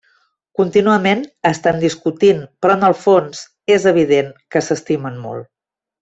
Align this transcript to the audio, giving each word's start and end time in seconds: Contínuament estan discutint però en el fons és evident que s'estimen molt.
Contínuament 0.59 1.19
estan 1.49 1.77
discutint 1.83 2.41
però 2.65 2.77
en 2.81 2.85
el 2.89 2.97
fons 3.05 3.41
és 3.79 3.85
evident 3.95 4.33
que 4.55 4.63
s'estimen 4.71 5.21
molt. 5.29 5.49